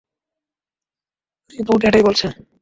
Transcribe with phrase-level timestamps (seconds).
[1.51, 2.27] Report এটাই বলছে।